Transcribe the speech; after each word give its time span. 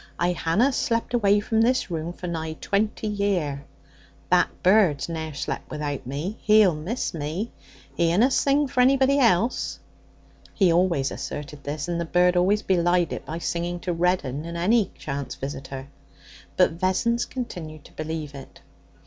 'I 0.17 0.31
hanna 0.31 0.71
slep 0.73 1.13
away 1.13 1.39
from 1.39 1.61
this 1.61 1.91
room 1.91 2.11
for 2.11 2.25
nigh 2.25 2.53
twenty 2.53 3.05
year. 3.05 3.65
That 4.31 4.49
bird's 4.63 5.07
ne'er 5.07 5.35
slep 5.35 5.61
without 5.69 6.07
me. 6.07 6.39
He'll 6.41 6.73
miss 6.73 7.13
me. 7.13 7.51
He 7.93 8.09
unna 8.11 8.31
sing 8.31 8.67
for 8.67 8.81
anybody 8.81 9.19
else.' 9.19 9.77
He 10.55 10.73
always 10.73 11.11
asserted 11.11 11.63
this, 11.63 11.87
and 11.87 12.01
the 12.01 12.05
bird 12.05 12.35
always 12.35 12.63
belied 12.63 13.13
it 13.13 13.27
by 13.27 13.37
singing 13.37 13.79
to 13.81 13.93
Reddin 13.93 14.43
and 14.43 14.57
any 14.57 14.89
chance 14.97 15.35
visitor. 15.35 15.85
But 16.57 16.71
Vessons 16.81 17.25
continued 17.25 17.85
to 17.85 17.91
believe 17.93 18.33
it. 18.33 18.59